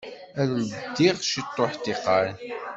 [0.41, 2.31] Ad ldiɣ ciṭuḥ ṭṭiqan.